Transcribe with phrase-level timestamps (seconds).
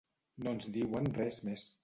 [0.45, 1.69] No ens diuen res més.